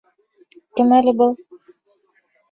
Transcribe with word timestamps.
Кем 0.79 0.93
әле 0.99 1.13
был? 1.19 1.35